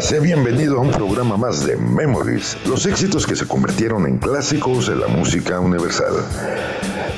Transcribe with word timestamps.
Sé 0.00 0.20
bienvenido 0.20 0.78
a 0.78 0.80
un 0.80 0.92
programa 0.92 1.36
más 1.36 1.66
de 1.66 1.76
Memories, 1.76 2.56
los 2.66 2.86
éxitos 2.86 3.26
que 3.26 3.34
se 3.34 3.48
convirtieron 3.48 4.06
en 4.06 4.18
clásicos 4.18 4.86
de 4.86 4.94
la 4.94 5.08
música 5.08 5.58
universal. 5.58 6.14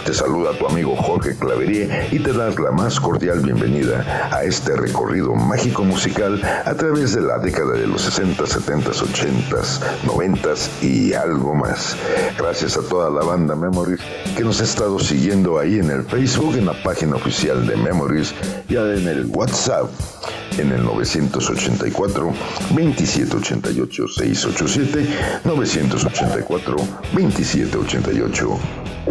Te 0.06 0.14
saluda 0.14 0.56
tu 0.58 0.66
amigo 0.66 0.96
Jorge 0.96 1.36
Claverie 1.36 2.08
y 2.10 2.20
te 2.20 2.32
das 2.32 2.58
la 2.58 2.70
más 2.70 2.98
cordial 2.98 3.40
bienvenida 3.40 4.30
a 4.32 4.44
este 4.44 4.74
recorrido 4.76 5.34
mágico 5.34 5.84
musical 5.84 6.40
a 6.64 6.74
través 6.74 7.14
de 7.14 7.20
la 7.20 7.38
década 7.38 7.74
de 7.74 7.86
los 7.86 8.00
60, 8.00 8.46
70, 8.46 8.90
80, 8.90 9.56
90 10.06 10.48
y 10.80 11.12
algo 11.12 11.54
más. 11.54 11.96
Gracias 12.38 12.78
a 12.78 12.82
toda 12.82 13.10
la 13.10 13.22
banda 13.22 13.54
Memories 13.54 14.00
que 14.34 14.42
nos 14.42 14.60
ha 14.62 14.64
estado 14.64 14.98
siguiendo 14.98 15.58
ahí 15.58 15.78
en 15.78 15.90
el 15.90 16.02
Facebook, 16.04 16.56
en 16.56 16.64
la 16.64 16.82
página 16.82 17.16
oficial 17.16 17.66
de 17.66 17.76
Memories, 17.76 18.34
y 18.68 18.76
en 18.76 19.06
el 19.06 19.26
WhatsApp 19.26 19.90
en 20.58 20.72
el 20.72 20.84
984 20.84 22.32
2788 22.70 24.08
687 24.08 25.06
984 25.44 26.76
2788 27.12 28.58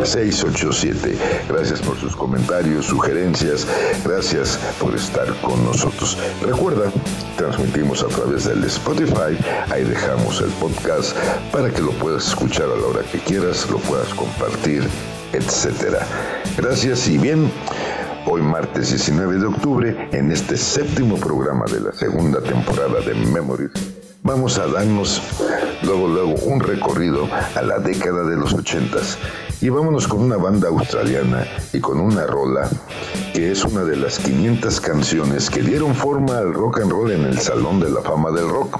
687. 0.05 1.17
Gracias 1.49 1.81
por 1.81 1.97
sus 1.97 2.15
comentarios, 2.15 2.85
sugerencias, 2.85 3.67
gracias 4.05 4.59
por 4.79 4.95
estar 4.95 5.27
con 5.41 5.63
nosotros. 5.65 6.17
Recuerda, 6.41 6.91
transmitimos 7.37 8.03
a 8.03 8.07
través 8.07 8.45
del 8.45 8.63
Spotify, 8.65 9.37
ahí 9.71 9.83
dejamos 9.83 10.41
el 10.41 10.49
podcast 10.51 11.15
para 11.51 11.69
que 11.71 11.81
lo 11.81 11.91
puedas 11.93 12.27
escuchar 12.27 12.65
a 12.65 12.75
la 12.75 12.87
hora 12.87 13.01
que 13.11 13.19
quieras, 13.19 13.69
lo 13.69 13.77
puedas 13.79 14.13
compartir, 14.13 14.83
etcétera. 15.33 16.05
Gracias 16.57 17.07
y 17.07 17.17
bien. 17.17 17.51
Hoy 18.25 18.41
martes 18.41 18.89
19 18.89 19.37
de 19.37 19.45
octubre, 19.45 20.09
en 20.11 20.31
este 20.31 20.57
séptimo 20.57 21.17
programa 21.17 21.65
de 21.65 21.79
la 21.79 21.93
segunda 21.93 22.41
temporada 22.41 22.99
de 22.99 23.13
Memories, 23.13 23.71
vamos 24.23 24.57
a 24.57 24.67
darnos 24.67 25.21
luego 25.83 26.07
luego 26.07 26.33
un 26.45 26.59
recorrido 26.59 27.27
a 27.55 27.61
la 27.61 27.79
década 27.79 28.23
de 28.23 28.35
los 28.35 28.53
ochentas 28.53 29.17
y 29.61 29.69
vámonos 29.69 30.07
con 30.07 30.21
una 30.21 30.37
banda 30.37 30.67
australiana 30.67 31.47
y 31.73 31.79
con 31.79 31.99
una 31.99 32.25
rola 32.25 32.69
que 33.33 33.51
es 33.51 33.63
una 33.63 33.83
de 33.83 33.95
las 33.95 34.19
500 34.19 34.81
canciones 34.81 35.49
que 35.49 35.61
dieron 35.61 35.95
forma 35.95 36.37
al 36.37 36.53
rock 36.53 36.81
and 36.81 36.91
roll 36.91 37.11
en 37.11 37.25
el 37.25 37.39
Salón 37.39 37.79
de 37.79 37.89
la 37.89 38.01
Fama 38.01 38.31
del 38.31 38.49
Rock. 38.49 38.79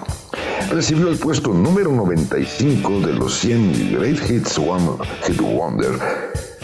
Recibió 0.70 1.08
el 1.10 1.18
puesto 1.18 1.54
número 1.54 1.92
95 1.92 3.00
de 3.02 3.14
los 3.14 3.40
100 3.40 3.94
Great 3.94 4.30
Hits 4.30 4.58
One 4.60 4.98
Hit 5.26 5.42
Wonder 5.42 5.98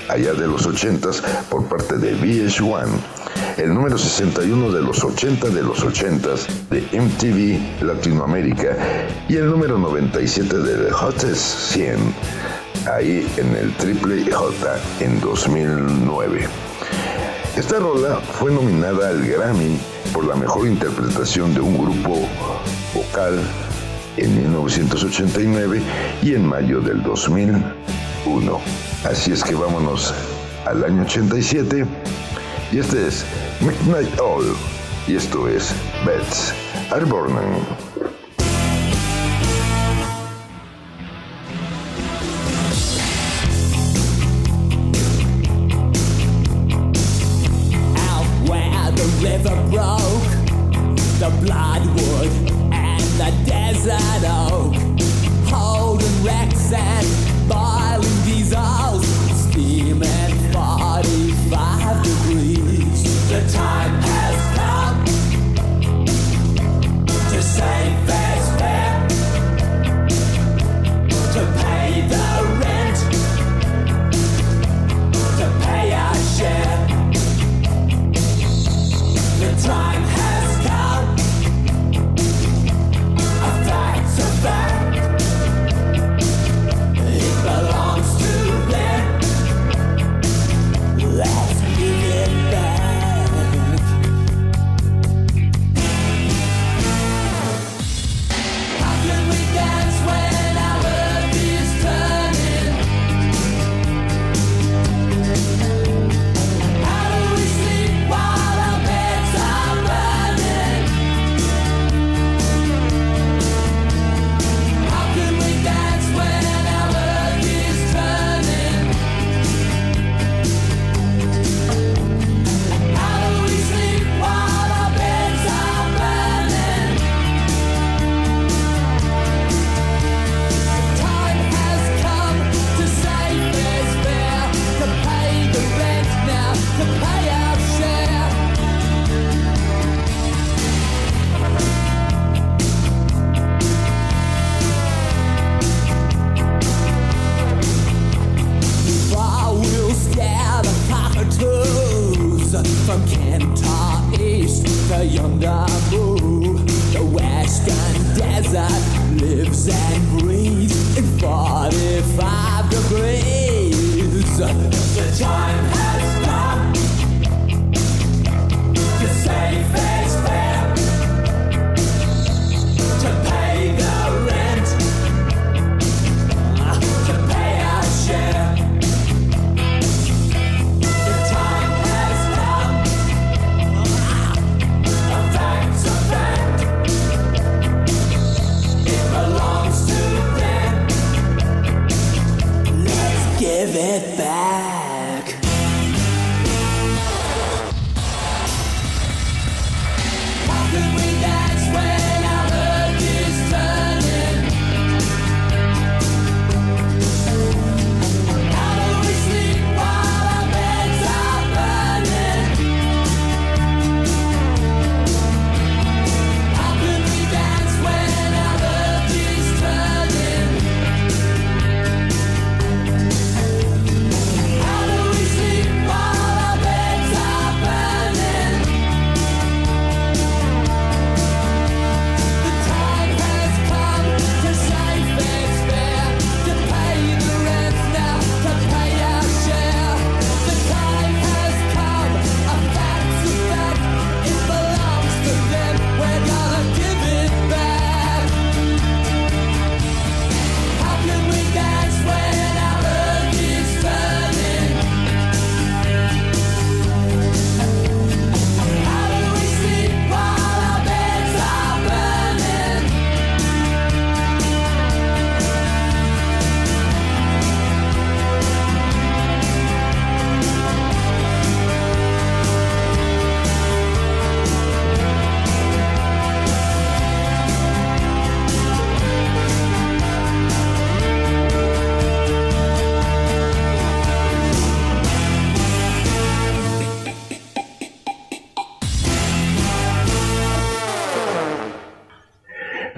allá 0.09 0.33
de 0.33 0.47
los 0.47 0.67
80s 0.67 1.21
por 1.49 1.65
parte 1.67 1.97
de 1.97 2.15
VH1, 2.15 2.87
el 3.57 3.73
número 3.73 3.97
61 3.97 4.71
de 4.71 4.81
los 4.81 5.03
80 5.03 5.49
de 5.49 5.63
los 5.63 5.83
80s 5.83 6.47
de 6.69 6.81
MTV 6.99 7.85
Latinoamérica 7.85 8.77
y 9.27 9.37
el 9.37 9.49
número 9.49 9.77
97 9.77 10.57
de 10.57 10.85
The 10.85 10.93
Hottest 10.93 11.73
100, 11.73 11.97
ahí 12.93 13.27
en 13.37 13.55
el 13.55 13.73
Triple 13.77 14.31
J 14.31 14.77
en 14.99 15.19
2009. 15.21 16.47
Esta 17.57 17.79
rola 17.79 18.17
fue 18.17 18.51
nominada 18.51 19.09
al 19.09 19.25
Grammy 19.25 19.79
por 20.13 20.25
la 20.25 20.35
mejor 20.35 20.67
interpretación 20.67 21.53
de 21.53 21.61
un 21.61 21.77
grupo 21.77 22.27
vocal 22.93 23.39
en 24.17 24.37
1989 24.37 25.81
y 26.21 26.33
en 26.33 26.45
mayo 26.45 26.81
del 26.81 27.01
2001. 27.01 28.84
Así 29.05 29.31
es 29.31 29.43
que 29.43 29.53
vámonos 29.53 30.13
al 30.65 30.83
año 30.83 31.03
87. 31.03 31.85
Y 32.71 32.79
este 32.79 33.07
es 33.07 33.23
Midnight 33.61 34.19
All. 34.19 34.55
Y 35.07 35.15
esto 35.15 35.47
es 35.47 35.73
Bets 36.05 36.53
Arbornan. 36.91 37.53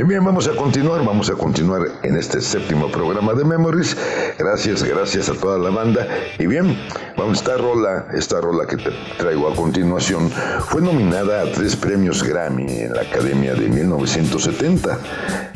Bien, 0.05 0.23
vamos 0.23 0.47
a 0.47 0.55
continuar, 0.55 1.03
vamos 1.03 1.27
a 1.31 1.33
continuar 1.33 1.81
en 2.03 2.17
este 2.17 2.39
séptimo 2.39 2.91
programa 2.91 3.33
de 3.33 3.43
Memories. 3.43 3.97
Gracias, 4.37 4.83
gracias 4.83 5.27
a 5.27 5.33
toda 5.33 5.57
la 5.57 5.71
banda. 5.71 6.07
Y 6.37 6.45
bien, 6.45 6.77
vamos 7.17 7.39
esta 7.39 7.57
rola, 7.57 8.05
esta 8.13 8.39
rola 8.39 8.67
que 8.67 8.77
te 8.77 8.91
traigo 9.17 9.47
a 9.47 9.55
continuación, 9.55 10.29
fue 10.67 10.83
nominada 10.83 11.41
a 11.41 11.51
tres 11.51 11.75
premios 11.75 12.21
Grammy 12.21 12.81
en 12.81 12.93
la 12.93 13.01
Academia 13.01 13.55
de 13.55 13.69
1970, 13.69 14.99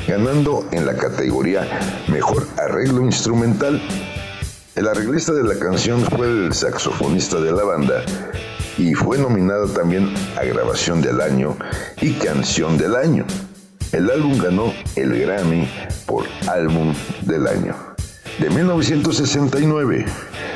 ganando 0.07 0.67
en 0.71 0.87
la 0.87 0.95
categoría 0.95 1.67
Mejor 2.07 2.47
Arreglo 2.57 3.03
Instrumental. 3.03 3.79
El 4.75 4.87
arreglista 4.87 5.33
de 5.33 5.43
la 5.43 5.59
canción 5.59 6.01
fue 6.01 6.25
el 6.25 6.53
saxofonista 6.53 7.39
de 7.39 7.51
la 7.51 7.63
banda 7.63 8.03
y 8.77 8.95
fue 8.95 9.19
nominada 9.19 9.67
también 9.67 10.11
a 10.35 10.43
Grabación 10.43 10.99
del 11.01 11.21
Año 11.21 11.57
y 12.01 12.13
Canción 12.13 12.79
del 12.79 12.95
Año. 12.95 13.25
El 13.91 14.09
álbum 14.09 14.37
ganó 14.37 14.73
el 14.95 15.19
Grammy 15.19 15.67
por 16.05 16.25
Álbum 16.47 16.93
del 17.23 17.45
Año. 17.45 17.75
De 18.39 18.49
1969 18.49 20.05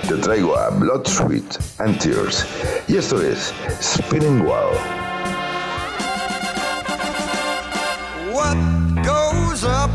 te 0.07 0.15
traigo 0.15 0.57
a 0.57 0.69
Blood, 0.69 1.05
Sweat 1.05 1.59
and 1.79 1.99
Tears 1.99 2.45
y 2.87 2.95
esto 2.95 3.21
es 3.21 3.53
Spinning 3.81 4.41
Wild. 4.41 4.79
What 8.31 8.55
goes 9.03 9.65
up 9.65 9.91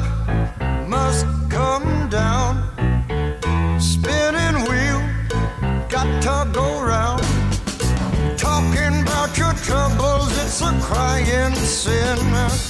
must 0.87 1.25
come 1.49 2.11
down. 2.11 2.63
Spinning 3.81 4.69
wheel, 4.69 5.01
got 5.89 6.23
to 6.23 6.47
go 6.53 6.83
round. 6.85 7.23
Talking 8.37 9.01
about 9.03 9.37
your 9.39 9.55
troubles, 9.65 10.31
it's 10.45 10.61
a 10.61 10.79
crying 10.83 11.55
sin. 11.55 12.70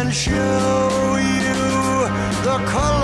and 0.00 0.14
show 0.14 1.16
you 1.16 1.54
the 2.44 2.56
colors 2.66 2.97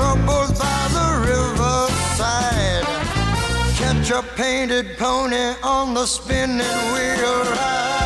troubles 0.00 0.52
by 0.58 0.82
the 0.96 1.08
riverside. 1.30 2.86
Catch 3.76 4.10
a 4.10 4.22
painted 4.34 4.96
pony 4.96 5.54
on 5.62 5.92
the 5.92 6.06
spinning 6.06 6.78
wheel 6.92 7.36
ride. 7.52 7.99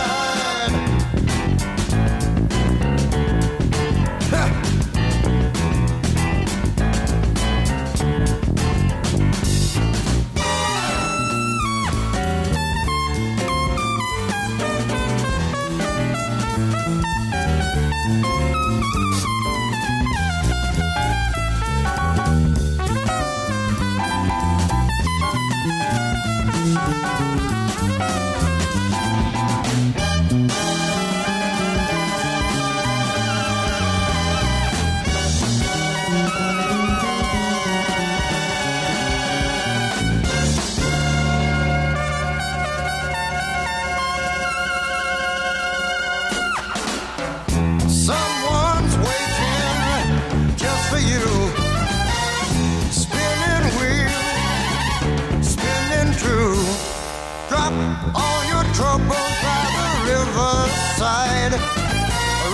Riverside. 61.05 61.53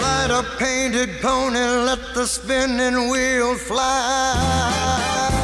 Ride 0.00 0.30
a 0.30 0.42
painted 0.58 1.20
pony, 1.20 1.58
let 1.58 2.14
the 2.14 2.26
spinning 2.26 3.10
wheel 3.10 3.56
fly. 3.56 5.39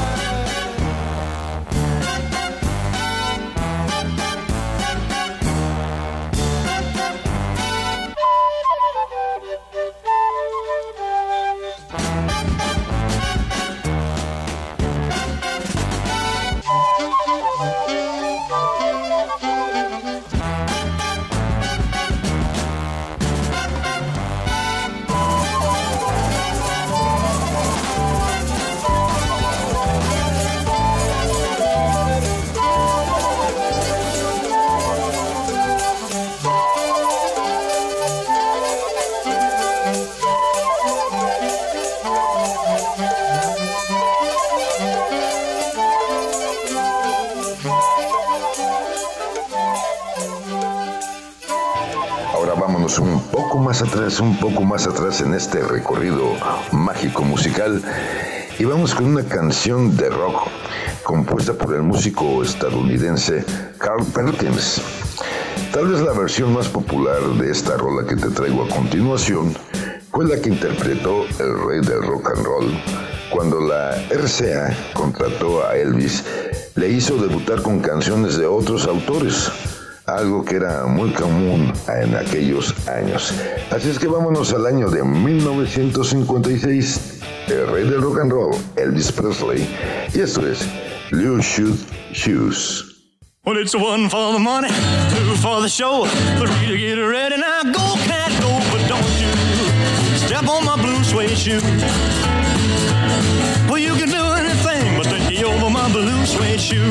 Más 53.66 53.82
atrás, 53.82 54.20
un 54.20 54.38
poco 54.38 54.62
más 54.62 54.86
atrás 54.86 55.20
en 55.22 55.34
este 55.34 55.60
recorrido 55.60 56.36
mágico 56.70 57.24
musical 57.24 57.82
y 58.60 58.64
vamos 58.64 58.94
con 58.94 59.06
una 59.06 59.24
canción 59.24 59.96
de 59.96 60.08
rock 60.08 60.46
compuesta 61.02 61.52
por 61.52 61.74
el 61.74 61.82
músico 61.82 62.44
estadounidense 62.44 63.44
Carl 63.78 64.04
Perkins. 64.04 64.80
Tal 65.72 65.88
vez 65.88 66.00
la 66.00 66.12
versión 66.12 66.52
más 66.52 66.68
popular 66.68 67.20
de 67.40 67.50
esta 67.50 67.76
rola 67.76 68.06
que 68.06 68.14
te 68.14 68.28
traigo 68.28 68.62
a 68.62 68.68
continuación 68.68 69.52
fue 70.12 70.26
la 70.26 70.40
que 70.40 70.50
interpretó 70.50 71.24
el 71.40 71.66
rey 71.66 71.80
del 71.80 72.02
rock 72.06 72.34
and 72.36 72.46
roll 72.46 72.82
cuando 73.30 73.60
la 73.60 73.96
RCA 74.10 74.76
contrató 74.92 75.66
a 75.66 75.76
Elvis, 75.76 76.24
le 76.76 76.88
hizo 76.88 77.16
debutar 77.16 77.62
con 77.62 77.80
canciones 77.80 78.36
de 78.36 78.46
otros 78.46 78.86
autores 78.86 79.50
algo 80.06 80.44
que 80.44 80.56
era 80.56 80.84
muy 80.86 81.10
común 81.10 81.72
en 81.88 82.16
aquellos 82.16 82.74
años. 82.88 83.32
Así 83.70 83.90
es 83.90 83.98
que 83.98 84.06
vámonos 84.06 84.52
al 84.52 84.66
año 84.66 84.88
de 84.88 85.02
1956, 85.02 87.20
el 87.48 87.66
rey 87.68 87.84
del 87.84 88.02
rock 88.02 88.20
and 88.20 88.30
roll, 88.32 88.54
Elvis 88.76 89.10
Presley, 89.12 89.66
y 90.14 90.20
esto 90.20 90.46
es 90.46 90.66
Blue 91.10 91.40
Shoot 91.40 91.78
Shoes. 92.12 92.92
Well, 93.44 93.58
it's 93.58 93.74
one 93.76 94.08
for 94.08 94.32
the 94.32 94.38
money, 94.40 94.70
two 95.10 95.36
for 95.36 95.60
the 95.60 95.68
show, 95.68 96.06
three 96.38 96.66
to 96.66 96.76
get 96.76 96.98
ready. 96.98 97.36
Now 97.36 97.62
go, 97.62 97.94
cat, 98.06 98.32
go, 98.40 98.58
but 98.72 98.88
don't 98.88 99.20
you 99.20 99.30
step 100.18 100.48
on 100.48 100.64
my 100.64 100.74
blue 100.82 101.04
suede 101.04 101.36
shoe. 101.36 101.60
Well, 103.68 103.78
you 103.78 103.94
can 103.94 104.08
do 104.08 104.32
anything 104.34 104.96
but 104.96 105.06
take 105.06 105.44
over 105.44 105.70
my 105.70 105.88
blue 105.92 106.26
suede 106.26 106.60
shoe. 106.60 106.90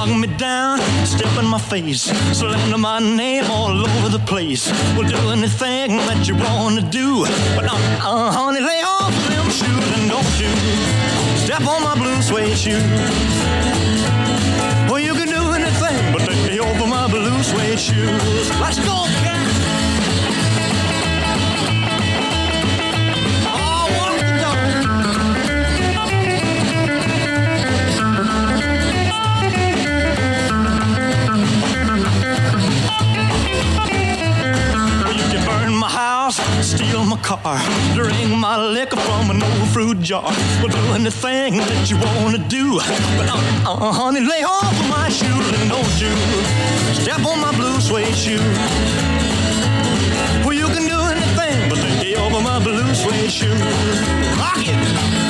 Knock 0.00 0.18
me 0.18 0.28
down, 0.38 0.78
step 1.04 1.36
in 1.38 1.44
my 1.44 1.58
face, 1.58 2.04
slander 2.32 2.78
my 2.78 3.00
name 3.00 3.44
all 3.50 3.86
over 3.86 4.08
the 4.08 4.18
place. 4.24 4.72
Well, 4.96 5.06
do 5.06 5.28
anything 5.28 5.98
that 6.08 6.26
you 6.26 6.36
wanna 6.36 6.80
do, 6.90 7.26
but 7.54 7.66
uh, 7.66 7.76
uh, 8.00 8.32
honey, 8.32 8.60
lay 8.60 8.80
off 8.80 9.12
them 9.28 9.44
shoes 9.50 9.88
and 9.96 10.08
don't 10.08 10.40
you 10.40 10.48
step 11.36 11.60
on 11.68 11.82
my 11.82 11.94
blue 11.96 12.22
suede 12.22 12.56
shoe. 12.56 12.80
Well, 14.88 15.00
you 15.00 15.12
can 15.12 15.28
do 15.28 15.42
anything 15.52 16.12
but 16.14 16.26
me 16.48 16.58
over 16.60 16.86
my 16.86 17.06
blue 17.06 17.42
suede 17.42 17.78
shoes. 17.78 18.50
Let's 18.58 18.78
go, 18.78 19.04
cat. 19.20 19.39
My 37.10 37.16
car, 37.22 37.58
drink 37.94 38.30
my 38.38 38.56
liquor 38.56 38.96
from 38.96 39.30
an 39.30 39.42
old 39.42 39.68
fruit 39.70 40.00
jar. 40.00 40.22
Well, 40.62 40.68
do 40.68 40.78
anything 40.94 41.56
that 41.56 41.90
you 41.90 41.96
wanna 41.98 42.38
do, 42.46 42.78
but 43.18 43.28
uh, 43.28 43.72
uh, 43.72 43.92
honey, 43.92 44.20
lay 44.20 44.44
off 44.44 44.78
of 44.78 44.88
my 44.88 45.08
shoes 45.08 45.46
and 45.58 45.68
don't 45.68 45.94
you 45.98 46.14
step 46.94 47.26
on 47.26 47.40
my 47.40 47.50
blue 47.56 47.80
suede 47.80 48.14
shoe. 48.14 48.38
Well, 50.46 50.54
you 50.54 50.68
can 50.68 50.86
do 50.86 51.00
anything 51.14 51.68
but 51.68 51.78
lay 51.78 52.14
over 52.14 52.40
my 52.40 52.62
blue 52.62 52.94
suede 52.94 53.32
shoe. 53.32 53.54
Rock 54.38 54.62
it. 54.62 55.29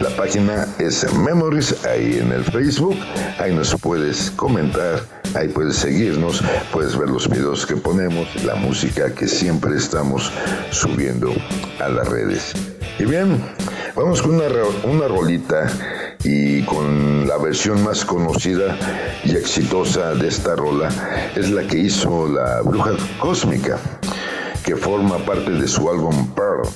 La 0.00 0.10
página 0.10 0.68
es 0.78 1.12
Memories, 1.14 1.84
ahí 1.84 2.18
en 2.18 2.30
el 2.32 2.44
Facebook. 2.44 2.96
Ahí 3.38 3.52
nos 3.54 3.74
puedes 3.74 4.30
comentar, 4.30 5.00
ahí 5.34 5.48
puedes 5.48 5.76
seguirnos, 5.76 6.42
puedes 6.72 6.96
ver 6.96 7.10
los 7.10 7.28
videos 7.28 7.66
que 7.66 7.76
ponemos, 7.76 8.26
la 8.44 8.54
música 8.54 9.14
que 9.14 9.28
siempre 9.28 9.76
estamos 9.76 10.32
subiendo 10.70 11.34
a 11.80 11.88
las 11.88 12.08
redes. 12.08 12.54
Y 12.98 13.04
bien, 13.04 13.44
vamos 13.94 14.22
con 14.22 14.36
una, 14.36 14.46
una 14.84 15.06
rolita 15.06 15.70
y 16.24 16.62
con 16.62 17.26
la 17.26 17.38
versión 17.38 17.82
más 17.82 18.04
conocida 18.04 18.76
y 19.24 19.36
exitosa 19.36 20.14
de 20.14 20.28
esta 20.28 20.54
rola 20.54 20.88
es 21.34 21.50
la 21.50 21.66
que 21.66 21.78
hizo 21.78 22.28
la 22.28 22.60
bruja 22.62 22.92
cósmica, 23.18 23.78
que 24.64 24.76
forma 24.76 25.18
parte 25.18 25.50
de 25.50 25.66
su 25.66 25.88
álbum 25.88 26.28
Pearl, 26.34 26.68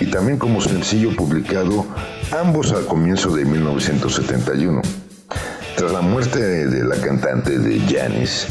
y 0.00 0.06
también 0.06 0.38
como 0.38 0.60
sencillo 0.60 1.14
publicado 1.14 1.86
ambos 2.38 2.72
al 2.72 2.86
comienzo 2.86 3.34
de 3.34 3.44
1971. 3.44 4.82
Tras 5.76 5.92
la 5.92 6.00
muerte 6.00 6.66
de 6.66 6.84
la 6.84 6.96
cantante 6.96 7.58
de 7.58 7.78
Janis, 7.80 8.46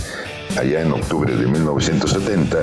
allá 0.57 0.81
en 0.81 0.91
octubre 0.91 1.35
de 1.35 1.45
1970, 1.45 2.57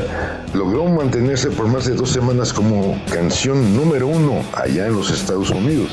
logró 0.55 0.87
mantenerse 0.87 1.51
por 1.51 1.67
más 1.67 1.85
de 1.85 1.95
dos 1.95 2.11
semanas 2.11 2.53
como 2.53 3.01
canción 3.13 3.77
número 3.77 4.07
uno 4.07 4.43
allá 4.55 4.87
en 4.87 4.95
los 4.95 5.11
Estados 5.11 5.51
Unidos. 5.51 5.91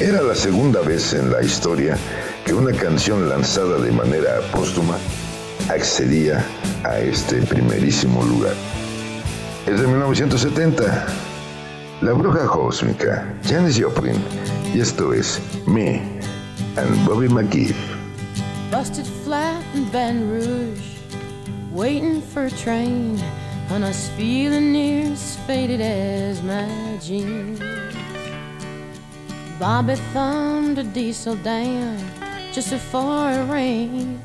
Era 0.00 0.22
la 0.22 0.34
segunda 0.34 0.80
vez 0.80 1.14
en 1.14 1.30
la 1.30 1.42
historia 1.42 1.96
que 2.44 2.52
una 2.52 2.72
canción 2.72 3.28
lanzada 3.28 3.78
de 3.78 3.92
manera 3.92 4.40
póstuma 4.52 4.98
accedía 5.68 6.44
a 6.82 6.98
este 6.98 7.40
primerísimo 7.42 8.22
lugar. 8.24 8.54
Es 9.66 9.80
de 9.80 9.86
1970. 9.86 11.06
La 12.02 12.12
bruja 12.12 12.46
cósmica, 12.46 13.34
Janis 13.48 13.80
Joplin, 13.80 14.16
y 14.74 14.80
esto 14.80 15.14
es 15.14 15.40
Me 15.66 16.02
and 16.76 17.06
Bobby 17.06 17.28
McGee. 17.28 17.74
Busted 18.70 19.06
flat 19.24 19.62
in 19.74 19.84
Baton 19.86 20.28
Rouge, 20.28 20.98
waiting 21.72 22.20
for 22.20 22.46
a 22.46 22.50
train, 22.50 23.18
and 23.70 23.84
I 23.84 23.88
was 23.88 24.10
feeling 24.16 24.72
near 24.72 25.12
as 25.12 25.36
faded 25.46 25.80
as 25.80 26.42
my 26.42 26.98
jeans. 27.00 27.83
Bobby 29.58 29.94
thumbed 30.12 30.78
a 30.78 30.82
diesel 30.82 31.36
down 31.36 31.96
just 32.52 32.70
before 32.70 33.30
it 33.30 33.48
rained 33.48 34.20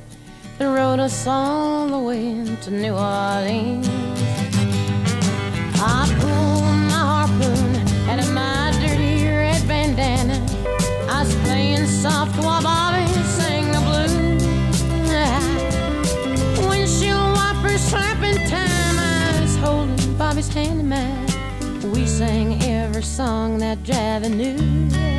and 0.60 0.74
rode 0.74 1.00
us 1.00 1.28
all 1.28 1.88
the 1.88 2.00
way 2.00 2.44
to 2.64 2.72
New 2.72 2.94
Orleans. 2.94 3.88
I 5.82 6.08
pulled 6.20 6.64
my 6.90 7.04
harpoon 7.14 7.76
out 8.10 8.20
of 8.20 8.34
my 8.34 8.72
dirty 8.82 9.24
red 9.28 9.68
bandana. 9.68 10.44
I 11.08 11.24
was 11.24 11.36
playing 11.46 11.86
soft 11.86 12.36
while 12.44 12.64
Bobby 12.64 13.06
sang 13.24 13.72
the 13.72 13.82
blues. 13.82 14.10
Windshield 16.68 17.34
wipers 17.36 17.82
slapping 17.82 18.48
time. 18.48 19.00
I 19.00 19.42
was 19.42 19.56
holding 19.58 20.18
Bobby's 20.18 20.52
hand 20.52 20.80
in 20.80 20.90
mine. 20.90 21.92
We 21.92 22.08
sang 22.08 22.62
every 22.64 23.04
song 23.04 23.60
that 23.60 23.78
Javi 23.84 24.30
knew. 24.36 25.19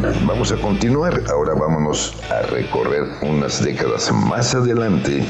vamos 0.00 0.52
a 0.52 0.56
continuar. 0.56 1.22
Ahora 1.28 1.54
vámonos 1.54 2.14
a 2.30 2.42
recorrer 2.46 3.04
unas 3.22 3.62
décadas 3.62 4.10
más 4.12 4.54
adelante 4.54 5.24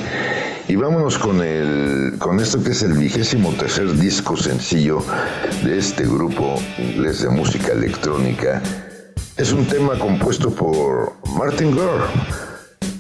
y 0.69 0.77
vámonos 0.77 1.19
con, 1.19 1.43
el, 1.43 2.15
con 2.19 2.39
esto 2.41 2.63
que 2.63 2.71
es 2.71 2.83
el 2.83 2.93
vigésimo 2.95 3.53
tercer 3.53 3.93
disco 3.99 4.37
sencillo 4.37 5.03
de 5.65 5.79
este 5.79 6.05
grupo 6.05 6.55
inglés 6.79 7.23
de 7.23 7.31
música 7.31 7.73
electrónica. 7.73 8.63
Es 9.37 9.53
un 9.53 9.67
tema 9.67 9.99
compuesto 9.99 10.51
por 10.51 11.15
Martin 11.37 11.75
Gore 11.75 12.05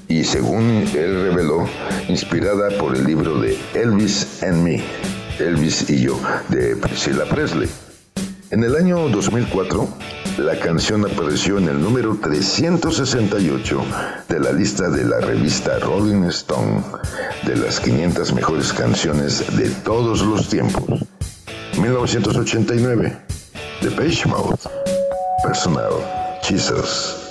y 0.08 0.24
según 0.24 0.84
él 0.94 1.22
reveló, 1.22 1.66
inspirada 2.08 2.70
por 2.78 2.96
el 2.96 3.04
libro 3.04 3.40
de 3.40 3.58
Elvis 3.74 4.42
and 4.42 4.62
Me, 4.62 4.82
Elvis 5.38 5.88
y 5.88 6.02
yo, 6.02 6.18
de 6.48 6.76
Priscilla 6.76 7.24
Presley. 7.28 7.68
En 8.50 8.64
el 8.64 8.76
año 8.76 9.08
2004, 9.08 9.88
la 10.38 10.58
canción 10.58 11.04
apareció 11.04 11.58
en 11.58 11.68
el 11.68 11.80
número 11.80 12.16
368 12.16 13.84
de 14.28 14.40
la 14.40 14.52
lista 14.52 14.88
de 14.88 15.04
la 15.04 15.20
revista 15.20 15.78
Rolling 15.78 16.24
Stone 16.24 16.82
de 17.44 17.56
las 17.56 17.78
500 17.80 18.32
mejores 18.32 18.72
canciones 18.72 19.44
de 19.56 19.68
todos 19.84 20.22
los 20.22 20.48
tiempos. 20.48 21.00
1989. 21.78 23.16
The 23.80 23.90
Page 23.90 24.26
Mouth. 24.26 24.66
Personal. 25.44 25.92
Jesus. 26.42 27.22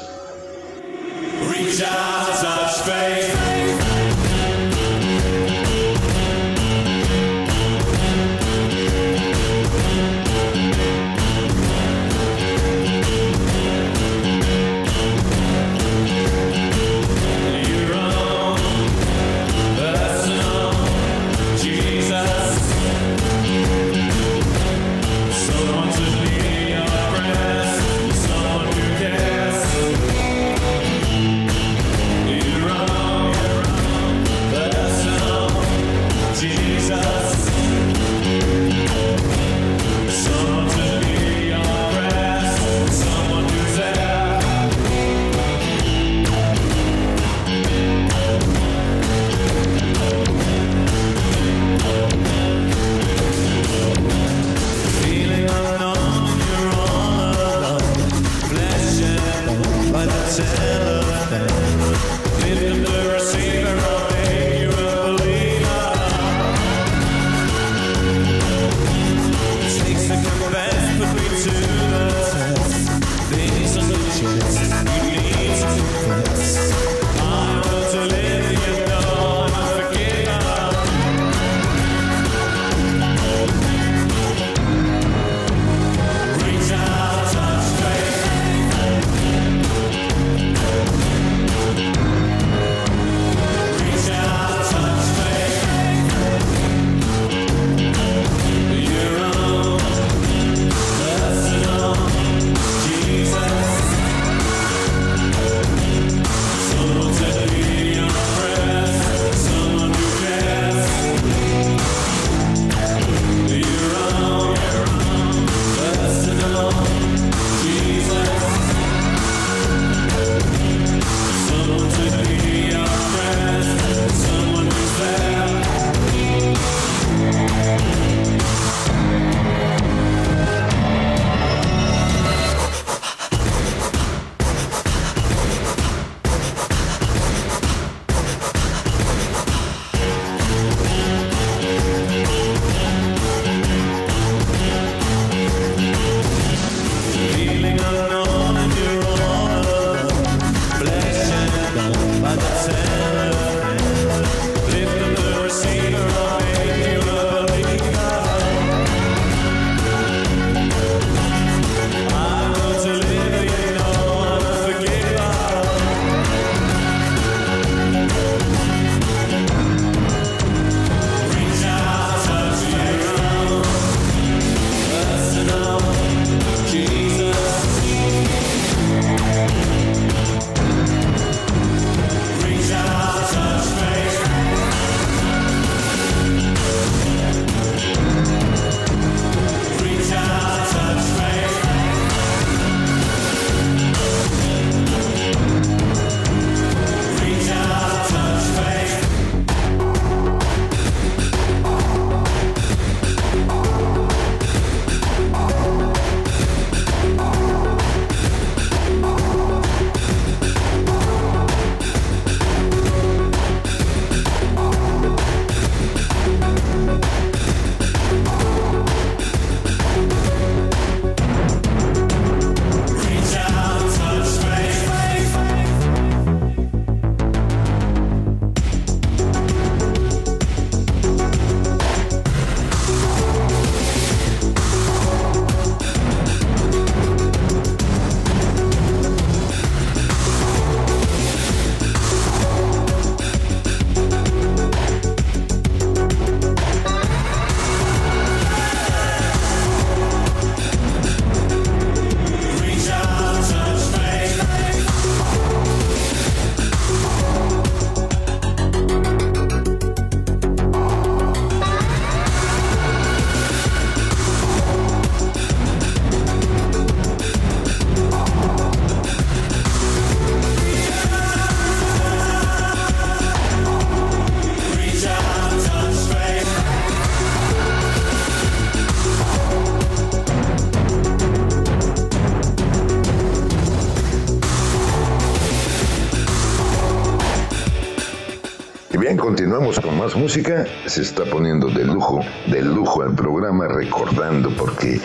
Continuamos 289.22 289.80
con 289.80 289.98
más 290.00 290.16
música. 290.16 290.66
Se 290.88 291.04
está 291.04 291.26
poniendo 291.26 291.68
de 291.68 291.86
lujo, 291.86 292.22
de 292.48 292.62
lujo 292.64 293.04
el 293.04 293.14
programa, 293.14 293.68
recordando, 293.68 294.50
porque 294.58 295.00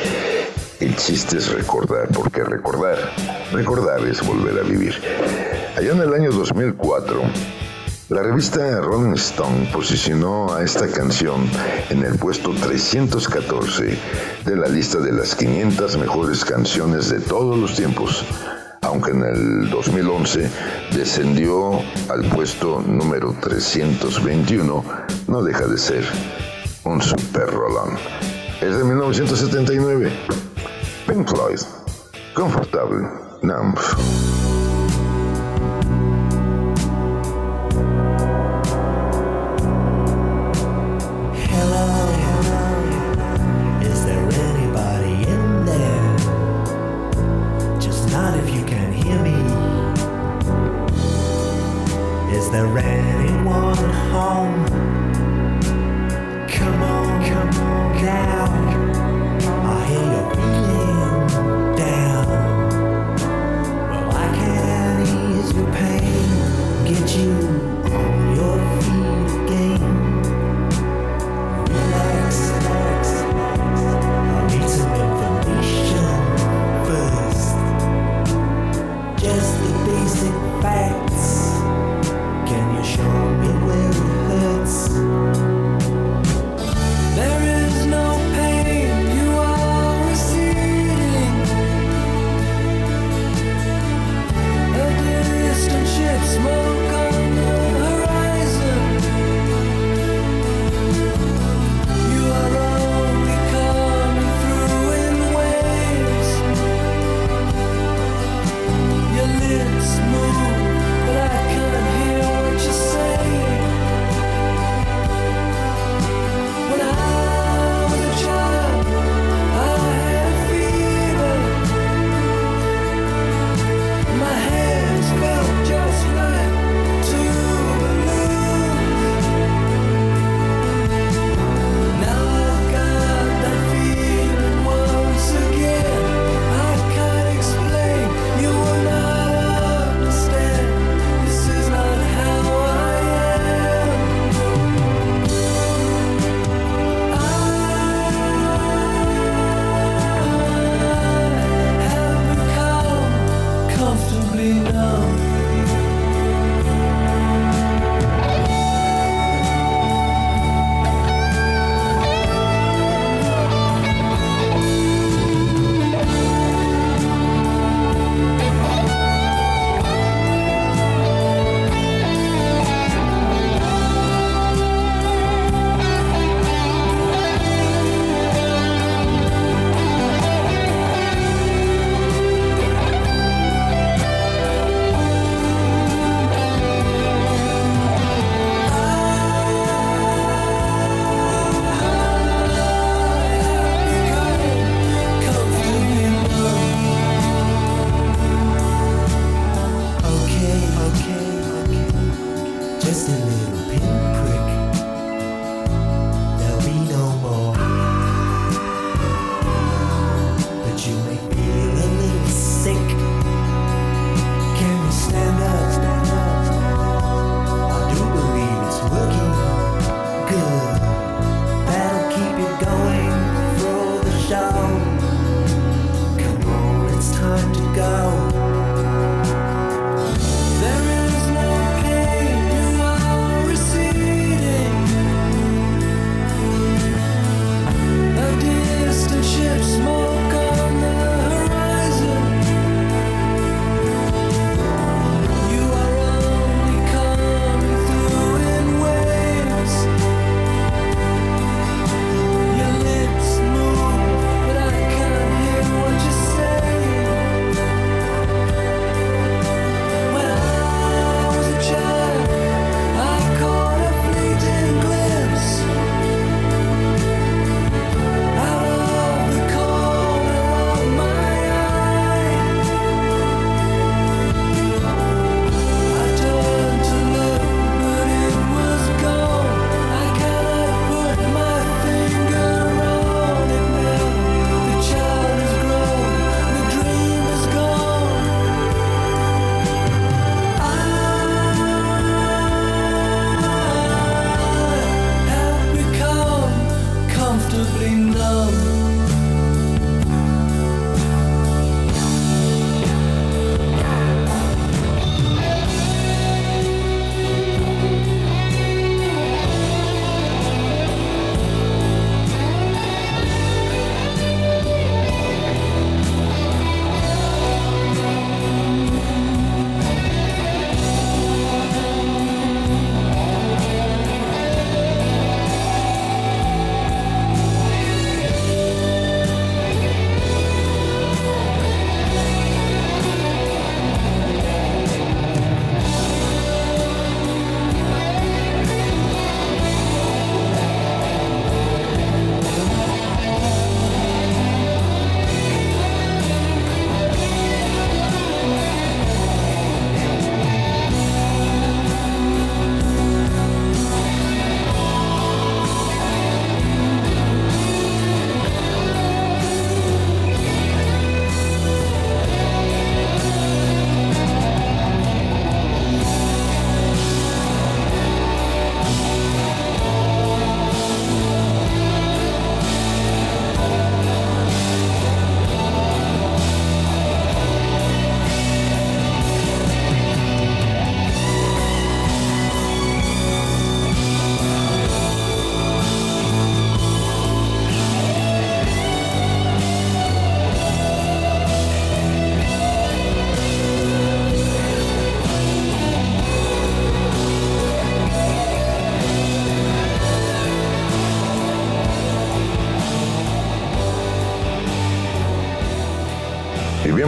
el 0.81 0.97
chiste 0.97 1.37
es 1.37 1.53
recordar, 1.53 2.09
porque 2.09 2.43
recordar, 2.43 2.97
recordar 3.53 4.01
es 4.07 4.27
volver 4.27 4.59
a 4.59 4.63
vivir. 4.63 4.95
Allá 5.77 5.93
en 5.93 6.01
el 6.01 6.15
año 6.15 6.33
2004, 6.33 7.23
la 8.09 8.23
revista 8.23 8.81
Rolling 8.81 9.15
Stone 9.15 9.69
posicionó 9.71 10.55
a 10.55 10.65
esta 10.65 10.89
canción 10.89 11.49
en 11.91 12.03
el 12.03 12.17
puesto 12.19 12.53
314 12.55 13.99
de 14.47 14.57
la 14.57 14.69
lista 14.69 14.99
de 14.99 15.13
las 15.13 15.35
500 15.35 15.99
mejores 15.99 16.43
canciones 16.45 17.11
de 17.11 17.21
todos 17.21 17.59
los 17.59 17.77
tiempos 17.77 18.25
aunque 18.87 19.11
en 19.11 19.23
el 19.23 19.71
2011 19.71 20.49
descendió 20.93 21.81
al 22.09 22.25
puesto 22.35 22.81
número 22.87 23.35
321, 23.41 24.85
no 25.27 25.43
deja 25.43 25.67
de 25.67 25.77
ser 25.77 26.05
un 26.85 27.03
super 27.03 27.47
rolón. 27.51 27.97
Es 28.61 28.77
de 28.77 28.85
1979. 28.85 30.13
Pink 31.07 31.29
Floyd, 31.29 31.61
confortable, 32.35 33.09
numb. 33.43 33.77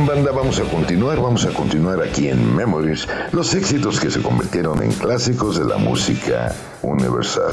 Banda, 0.07 0.33
vamos 0.33 0.61
a 0.61 0.65
continuar, 0.65 1.21
vamos 1.21 1.45
a 1.45 1.51
continuar 1.51 2.03
aquí 2.03 2.29
en 2.29 2.55
Memories, 2.55 3.09
los 3.33 3.55
éxitos 3.55 3.99
que 3.99 4.11
se 4.11 4.21
convirtieron 4.21 4.83
en 4.83 4.93
clásicos 4.93 5.59
de 5.59 5.65
la 5.65 5.77
música 5.79 6.55
universal. 6.83 7.53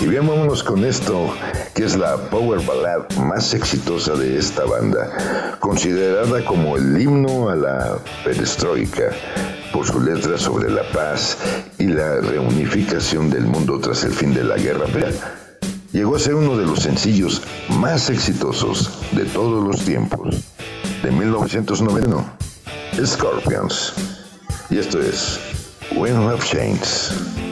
Y 0.00 0.06
bien, 0.06 0.26
con 0.64 0.84
esto, 0.84 1.34
que 1.74 1.84
es 1.84 1.96
la 1.96 2.16
power 2.30 2.60
ballad 2.64 3.08
más 3.26 3.52
exitosa 3.54 4.14
de 4.14 4.38
esta 4.38 4.64
banda, 4.64 5.56
considerada 5.60 6.44
como 6.44 6.76
el 6.76 7.00
himno 7.00 7.48
a 7.48 7.56
la 7.56 7.98
perestroika 8.24 9.10
por 9.72 9.86
su 9.86 10.00
letra 10.00 10.38
sobre 10.38 10.70
la 10.70 10.84
paz 10.92 11.38
y 11.78 11.86
la 11.86 12.20
reunificación 12.20 13.30
del 13.30 13.44
mundo 13.44 13.78
tras 13.80 14.04
el 14.04 14.12
fin 14.12 14.32
de 14.34 14.44
la 14.44 14.56
Guerra 14.56 14.86
Fría. 14.86 15.10
Llegó 15.92 16.16
a 16.16 16.18
ser 16.18 16.34
uno 16.34 16.56
de 16.56 16.64
los 16.64 16.80
sencillos 16.80 17.42
más 17.68 18.08
exitosos 18.08 18.90
de 19.12 19.24
todos 19.24 19.66
los 19.66 19.84
tiempos 19.84 20.51
de 21.02 21.10
1991, 21.10 22.24
Scorpions. 23.04 23.92
Y 24.70 24.78
esto 24.78 25.00
es 25.00 25.40
Wind 25.96 26.30
of 26.30 26.44
Chains. 26.44 27.51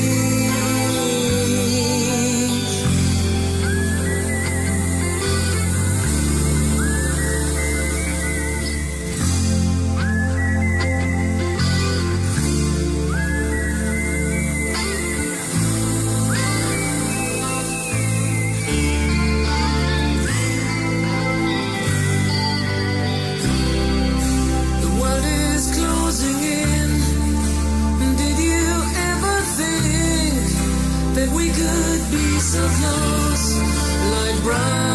peace 32.11 32.55
of 32.55 32.71
yours 32.81 33.61
like 34.11 34.43
brown. 34.43 34.90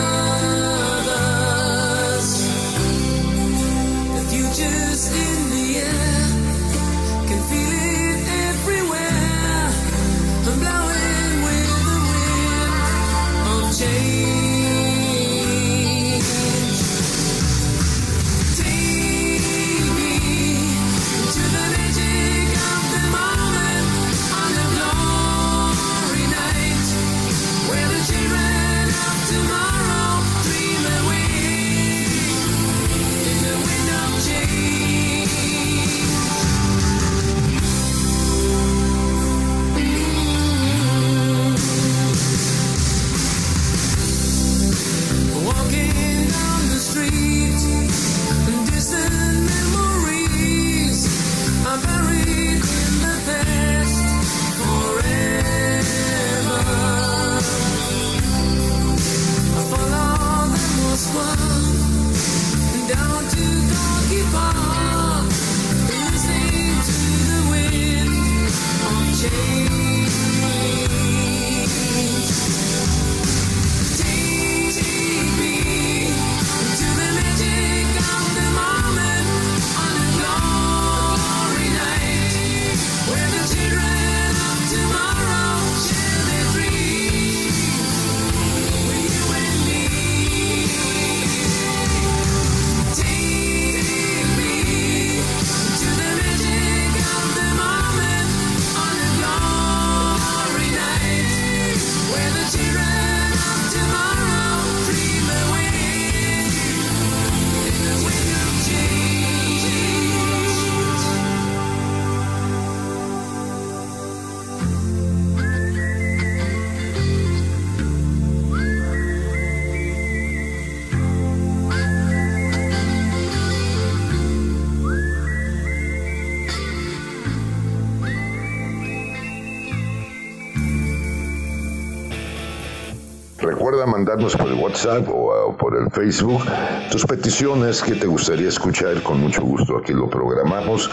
Recuerda 133.76 133.92
mandarnos 133.92 134.34
por 134.34 134.46
el 134.46 134.54
WhatsApp 134.54 135.06
o 135.10 135.54
por 135.54 135.76
el 135.76 135.90
Facebook 135.90 136.42
tus 136.90 137.04
peticiones 137.04 137.82
que 137.82 137.94
te 137.94 138.06
gustaría 138.06 138.48
escuchar. 138.48 139.02
Con 139.02 139.20
mucho 139.20 139.42
gusto 139.42 139.76
aquí 139.76 139.92
lo 139.92 140.08
programamos 140.08 140.90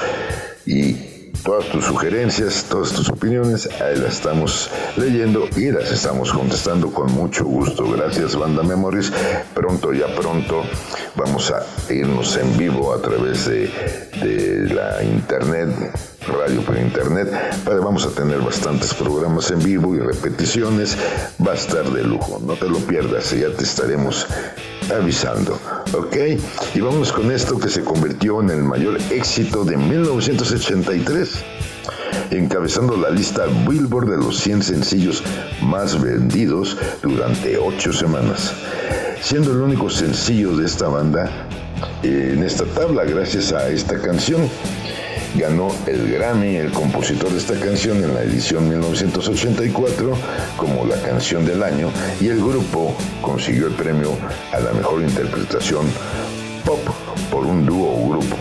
y 0.65 0.93
todas 1.45 1.65
tus 1.67 1.85
sugerencias, 1.85 2.65
todas 2.69 2.91
tus 2.91 3.07
opiniones, 3.07 3.69
ahí 3.79 3.95
las 3.95 4.15
estamos 4.15 4.69
leyendo 4.97 5.47
y 5.55 5.71
las 5.71 5.93
estamos 5.93 6.33
contestando 6.33 6.91
con 6.91 7.09
mucho 7.13 7.45
gusto. 7.45 7.89
Gracias, 7.89 8.35
Banda 8.35 8.63
Memories. 8.63 9.13
Pronto, 9.53 9.93
ya 9.93 10.13
pronto, 10.13 10.63
vamos 11.15 11.51
a 11.51 11.65
irnos 11.89 12.35
en 12.35 12.57
vivo 12.57 12.93
a 12.93 13.01
través 13.01 13.45
de, 13.45 13.69
de 14.21 14.73
la 14.73 15.01
internet 15.01 15.69
radio 16.27 16.61
por 16.61 16.77
internet. 16.77 17.29
Para, 17.63 17.79
vamos 17.79 18.05
a 18.05 18.11
tener 18.11 18.39
bastantes 18.39 18.93
programas 18.93 19.51
en 19.51 19.63
vivo 19.63 19.95
y 19.95 19.99
repeticiones. 19.99 20.97
Va 21.45 21.51
a 21.51 21.55
estar 21.55 21.89
de 21.91 22.03
lujo, 22.03 22.41
no 22.45 22.53
te 22.53 22.69
lo 22.69 22.77
pierdas, 22.79 23.31
ya 23.31 23.49
te 23.49 23.63
estaremos 23.63 24.27
avisando. 24.95 25.59
¿Ok? 25.93 26.15
Y 26.73 26.81
vamos 26.81 27.11
con 27.11 27.31
esto 27.31 27.59
que 27.59 27.69
se 27.69 27.83
convirtió 27.83 28.41
en 28.41 28.49
el 28.49 28.63
mayor 28.63 28.97
éxito 29.11 29.63
de 29.63 29.77
1983 29.77 31.43
encabezando 32.31 32.95
la 32.97 33.09
lista 33.09 33.45
Billboard 33.67 34.09
de 34.09 34.17
los 34.17 34.37
100 34.39 34.63
sencillos 34.63 35.23
más 35.61 36.01
vendidos 36.01 36.77
durante 37.01 37.57
8 37.57 37.93
semanas, 37.93 38.53
siendo 39.21 39.51
el 39.51 39.61
único 39.61 39.89
sencillo 39.89 40.55
de 40.55 40.65
esta 40.65 40.87
banda 40.87 41.47
eh, 42.03 42.33
en 42.33 42.43
esta 42.43 42.65
tabla 42.65 43.03
gracias 43.03 43.51
a 43.51 43.69
esta 43.69 43.99
canción 43.99 44.49
ganó 45.35 45.69
el 45.87 46.11
Grammy, 46.11 46.55
el 46.55 46.71
compositor 46.71 47.31
de 47.31 47.37
esta 47.37 47.59
canción, 47.59 48.03
en 48.03 48.13
la 48.13 48.21
edición 48.23 48.69
1984 48.69 50.13
como 50.57 50.85
la 50.85 51.01
canción 51.01 51.45
del 51.45 51.63
año 51.63 51.89
y 52.21 52.27
el 52.27 52.37
grupo 52.37 52.95
consiguió 53.21 53.67
el 53.67 53.73
premio 53.73 54.17
a 54.51 54.59
la 54.59 54.71
mejor 54.73 55.01
interpretación 55.01 55.85
pop 56.65 56.79
por 57.31 57.45
un 57.45 57.65
dúo 57.65 57.89
o 57.89 58.09
grupo. 58.09 58.35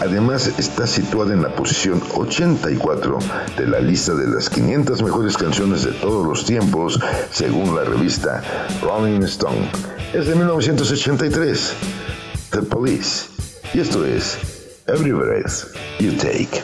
Además 0.00 0.52
está 0.58 0.86
situada 0.86 1.32
en 1.32 1.42
la 1.42 1.54
posición 1.54 2.02
84 2.14 3.18
de 3.56 3.66
la 3.66 3.80
lista 3.80 4.14
de 4.14 4.26
las 4.26 4.50
500 4.50 5.02
mejores 5.02 5.36
canciones 5.36 5.84
de 5.84 5.92
todos 5.92 6.26
los 6.26 6.44
tiempos 6.44 6.98
según 7.30 7.76
la 7.76 7.84
revista 7.84 8.42
Rolling 8.82 9.22
Stone. 9.22 9.70
Es 10.12 10.26
de 10.26 10.34
1983, 10.34 11.74
The 12.50 12.62
Police. 12.62 13.28
Y 13.74 13.80
esto 13.80 14.04
es 14.04 14.51
everywhere 14.88 15.42
else 15.42 15.76
you 15.98 16.16
take. 16.16 16.62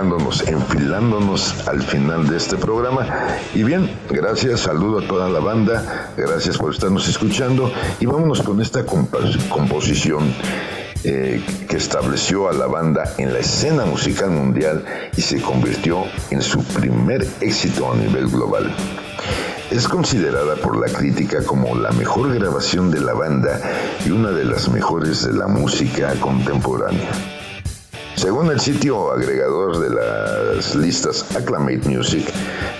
enfilándonos 0.00 1.68
al 1.68 1.82
final 1.82 2.26
de 2.26 2.36
este 2.38 2.56
programa. 2.56 3.06
Y 3.54 3.62
bien, 3.62 3.90
gracias, 4.08 4.60
saludo 4.60 5.00
a 5.00 5.06
toda 5.06 5.28
la 5.28 5.40
banda, 5.40 6.12
gracias 6.16 6.56
por 6.56 6.72
estarnos 6.72 7.06
escuchando 7.08 7.70
y 8.00 8.06
vámonos 8.06 8.40
con 8.42 8.60
esta 8.62 8.84
composición. 8.84 10.32
Eh, 11.02 11.42
que 11.66 11.78
estableció 11.78 12.50
a 12.50 12.52
la 12.52 12.66
banda 12.66 13.14
en 13.16 13.32
la 13.32 13.38
escena 13.38 13.86
musical 13.86 14.28
mundial 14.32 14.84
y 15.16 15.22
se 15.22 15.40
convirtió 15.40 16.04
en 16.30 16.42
su 16.42 16.62
primer 16.62 17.26
éxito 17.40 17.90
a 17.90 17.96
nivel 17.96 18.28
global. 18.28 18.70
Es 19.70 19.88
considerada 19.88 20.56
por 20.56 20.76
la 20.76 20.92
crítica 20.92 21.42
como 21.42 21.74
la 21.74 21.90
mejor 21.92 22.34
grabación 22.34 22.90
de 22.90 23.00
la 23.00 23.14
banda 23.14 23.62
y 24.04 24.10
una 24.10 24.30
de 24.30 24.44
las 24.44 24.68
mejores 24.68 25.24
de 25.26 25.32
la 25.32 25.46
música 25.46 26.12
contemporánea. 26.20 27.39
Según 28.20 28.50
el 28.50 28.60
sitio 28.60 29.12
agregador 29.12 29.78
de 29.78 29.88
las 29.88 30.74
listas 30.74 31.34
Acclamate 31.34 31.88
Music, 31.88 32.30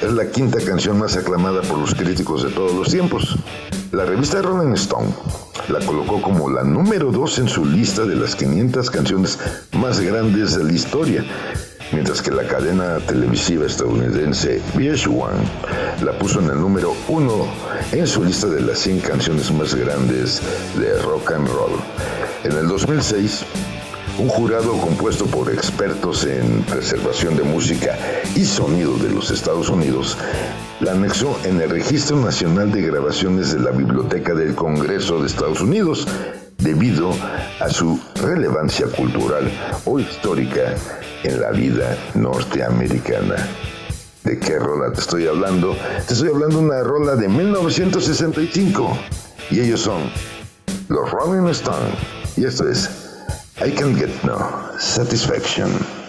es 0.03 0.13
la 0.13 0.27
quinta 0.27 0.59
canción 0.61 0.99
más 0.99 1.17
aclamada 1.17 1.63
por 1.63 1.79
los 1.79 1.95
críticos 1.95 2.43
de 2.43 2.51
todos 2.51 2.75
los 2.75 2.91
tiempos. 2.91 3.39
La 3.91 4.05
revista 4.05 4.43
Rolling 4.43 4.75
Stone 4.75 5.09
la 5.71 5.79
colocó 5.87 6.21
como 6.21 6.51
la 6.51 6.63
número 6.63 7.11
2 7.11 7.39
en 7.39 7.49
su 7.49 7.65
lista 7.65 8.05
de 8.05 8.17
las 8.17 8.37
500 8.37 8.91
canciones 8.91 9.39
más 9.73 9.99
grandes 10.01 10.59
de 10.59 10.65
la 10.65 10.73
historia, 10.73 11.25
mientras 11.91 12.21
que 12.21 12.33
la 12.33 12.47
cadena 12.47 12.99
televisiva 12.99 13.65
estadounidense 13.65 14.61
VH1 14.75 16.05
la 16.05 16.19
puso 16.19 16.41
en 16.41 16.51
el 16.51 16.61
número 16.61 16.93
1 17.09 17.47
en 17.93 18.07
su 18.07 18.23
lista 18.23 18.47
de 18.47 18.61
las 18.61 18.79
100 18.81 19.01
canciones 19.01 19.51
más 19.53 19.75
grandes 19.75 20.43
de 20.79 21.01
rock 21.01 21.33
and 21.33 21.49
roll. 21.49 21.81
En 22.45 22.53
el 22.53 22.69
2006, 22.69 23.45
un 24.21 24.29
jurado 24.29 24.77
compuesto 24.77 25.25
por 25.25 25.51
expertos 25.51 26.27
en 26.27 26.63
preservación 26.65 27.39
de 27.39 27.43
música 27.43 27.99
y 28.37 28.45
sonido 28.45 28.99
de 28.99 29.09
los 29.09 29.31
Estados 29.31 29.71
Unidos 29.71 30.19
la 30.81 30.93
anexó 30.93 31.39
en 31.45 31.59
el 31.59 31.71
Registro 31.71 32.19
Nacional 32.19 32.71
de 32.71 32.83
Grabaciones 32.83 33.55
de 33.55 33.61
la 33.61 33.71
Biblioteca 33.71 34.35
del 34.35 34.55
Congreso 34.55 35.21
de 35.21 35.27
Estados 35.27 35.63
Unidos 35.63 36.07
debido 36.59 37.13
a 37.61 37.71
su 37.71 37.99
relevancia 38.23 38.89
cultural 38.89 39.51
o 39.87 39.99
histórica 39.99 40.75
en 41.23 41.41
la 41.41 41.51
vida 41.53 41.97
norteamericana. 42.15 43.37
¿De 44.23 44.39
qué 44.39 44.59
rola 44.59 44.93
te 44.93 45.01
estoy 45.01 45.29
hablando? 45.29 45.75
Te 46.07 46.13
estoy 46.13 46.29
hablando 46.29 46.59
de 46.59 46.65
una 46.65 46.83
rola 46.83 47.17
de 47.17 47.27
1965 47.27 48.99
y 49.51 49.61
ellos 49.61 49.81
son 49.81 50.03
los 50.89 51.11
Rolling 51.11 51.49
Stones 51.49 51.95
y 52.37 52.45
esto 52.45 52.69
es 52.69 53.00
I 53.63 53.71
Can 53.71 53.93
Get 53.93 54.25
No 54.25 54.75
Satisfaction. 54.79 56.00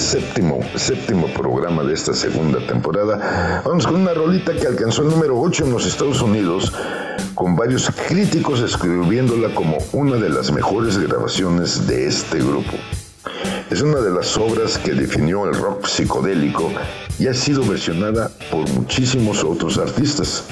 séptimo, 0.00 0.60
séptimo 0.76 1.26
programa 1.34 1.84
de 1.84 1.94
esta 1.94 2.14
segunda 2.14 2.58
temporada. 2.66 3.62
Vamos 3.64 3.86
con 3.86 3.96
una 3.96 4.14
rolita 4.14 4.52
que 4.54 4.66
alcanzó 4.66 5.02
el 5.02 5.10
número 5.10 5.38
8 5.38 5.66
en 5.66 5.72
los 5.72 5.86
Estados 5.86 6.22
Unidos, 6.22 6.72
con 7.34 7.54
varios 7.54 7.90
críticos 8.08 8.60
escribiéndola 8.60 9.54
como 9.54 9.78
una 9.92 10.16
de 10.16 10.30
las 10.30 10.50
mejores 10.52 10.98
grabaciones 10.98 11.86
de 11.86 12.06
este 12.06 12.38
grupo. 12.38 12.72
Es 13.70 13.82
una 13.82 14.00
de 14.00 14.10
las 14.10 14.36
obras 14.36 14.78
que 14.78 14.92
definió 14.94 15.46
el 15.46 15.54
rock 15.54 15.86
psicodélico 15.86 16.72
y 17.18 17.28
ha 17.28 17.34
sido 17.34 17.62
versionada 17.64 18.30
por 18.50 18.68
muchísimos 18.70 19.44
otros 19.44 19.78
artistas. 19.78 20.44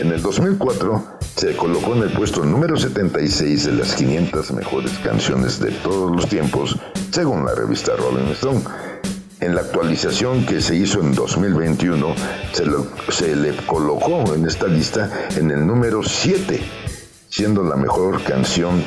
En 0.00 0.10
el 0.12 0.22
2004 0.22 1.04
se 1.36 1.54
colocó 1.56 1.94
en 1.94 2.04
el 2.04 2.12
puesto 2.12 2.42
número 2.42 2.74
76 2.74 3.66
de 3.66 3.72
las 3.72 3.94
500 3.94 4.52
mejores 4.52 4.92
canciones 5.04 5.60
de 5.60 5.72
todos 5.72 6.10
los 6.10 6.26
tiempos, 6.26 6.74
según 7.10 7.44
la 7.44 7.54
revista 7.54 7.92
Rolling 7.96 8.32
Stone. 8.32 8.62
En 9.40 9.54
la 9.54 9.60
actualización 9.60 10.46
que 10.46 10.62
se 10.62 10.74
hizo 10.74 11.00
en 11.00 11.14
2021, 11.14 12.14
se, 13.10 13.36
le 13.36 13.54
colocó 13.66 14.34
en 14.34 14.46
esta 14.46 14.68
lista 14.68 15.28
en 15.36 15.50
el 15.50 15.66
número 15.66 16.02
7, 16.02 16.62
siendo 17.28 17.62
la 17.62 17.76
mejor 17.76 18.22
canción 18.22 18.82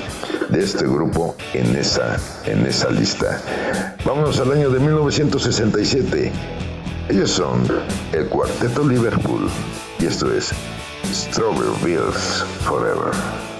de 0.49 0.63
este 0.63 0.85
grupo 0.87 1.35
en 1.53 1.75
esa, 1.75 2.17
en 2.45 2.65
esa 2.65 2.89
lista. 2.89 3.39
Vámonos 4.03 4.39
al 4.39 4.51
año 4.51 4.71
de 4.71 4.79
1967. 4.79 6.31
Ellos 7.07 7.29
son 7.29 7.61
el 8.13 8.25
Cuarteto 8.25 8.83
Liverpool 8.87 9.47
y 9.99 10.05
esto 10.05 10.33
es 10.33 10.53
Strawberry 11.13 11.75
Fields 11.77 12.41
Forever. 12.63 13.52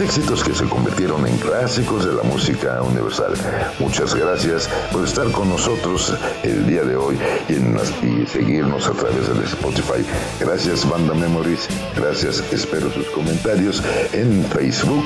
Éxitos 0.00 0.42
que 0.42 0.54
se 0.54 0.64
convirtieron 0.64 1.26
en 1.26 1.36
clásicos 1.36 2.06
de 2.06 2.14
la 2.14 2.22
música 2.22 2.82
universal. 2.82 3.34
Muchas 3.78 4.14
gracias 4.14 4.68
por 4.90 5.04
estar 5.04 5.30
con 5.30 5.48
nosotros 5.48 6.14
el 6.42 6.66
día 6.66 6.82
de 6.82 6.96
hoy 6.96 7.18
y, 7.48 8.26
seguirnos 8.26 8.86
a 8.88 8.92
través 8.92 9.28
de 9.28 9.44
Spotify. 9.44 10.04
Gracias 10.40 10.88
Banda 10.88 11.14
Memories, 11.14 11.68
gracias, 11.96 12.42
espero 12.52 12.90
sus 12.92 13.06
comentarios 13.10 13.82
en 14.12 14.44
Facebook 14.44 15.04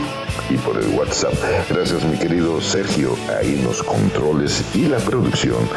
y 0.48 0.56
por 0.56 0.78
el 0.78 0.88
WhatsApp. 0.90 1.34
Gracias 1.68 2.04
mi 2.04 2.18
querido 2.18 2.60
Sergio, 2.60 3.16
ahí 3.38 3.60
los 3.62 3.82
controles 3.82 4.64
y 4.74 4.86
la 4.86 4.98
producción. 4.98 5.68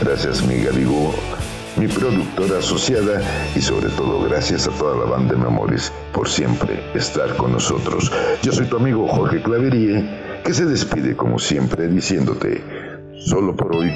Gracias 0.00 0.42
mi 0.42 0.62
Gadigo 0.62 1.14
mi 1.78 1.86
productora 1.86 2.58
asociada 2.58 3.22
y 3.54 3.60
sobre 3.60 3.88
todo 3.90 4.22
gracias 4.28 4.66
a 4.66 4.70
toda 4.72 4.96
la 4.96 5.10
banda 5.10 5.34
de 5.34 5.40
Memories 5.40 5.92
por 6.12 6.28
siempre 6.28 6.82
estar 6.94 7.36
con 7.36 7.52
nosotros. 7.52 8.10
Yo 8.42 8.52
soy 8.52 8.66
tu 8.66 8.76
amigo 8.76 9.06
Jorge 9.06 9.40
Claverie, 9.40 10.04
que 10.44 10.52
se 10.52 10.64
despide 10.66 11.16
como 11.16 11.38
siempre 11.38 11.86
diciéndote, 11.86 12.62
solo 13.24 13.54
por 13.54 13.76
hoy, 13.76 13.92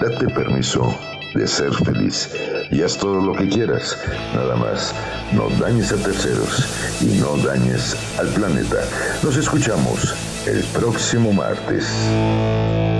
date 0.00 0.28
permiso 0.28 0.94
de 1.34 1.48
ser 1.48 1.74
feliz 1.74 2.30
y 2.70 2.82
haz 2.82 2.96
todo 2.96 3.20
lo 3.20 3.32
que 3.32 3.48
quieras, 3.48 3.98
nada 4.34 4.54
más, 4.54 4.94
no 5.32 5.48
dañes 5.60 5.92
a 5.92 5.96
terceros 5.96 6.64
y 7.00 7.18
no 7.18 7.36
dañes 7.38 7.96
al 8.18 8.28
planeta. 8.28 8.78
Nos 9.24 9.36
escuchamos 9.36 10.14
el 10.46 10.62
próximo 10.72 11.32
martes. 11.32 12.95